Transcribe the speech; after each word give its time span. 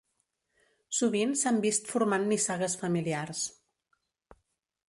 Sovint 0.99 1.35
s'han 1.41 1.59
vist 1.67 1.93
formant 1.93 2.27
nissagues 2.31 2.79
familiars. 2.87 3.47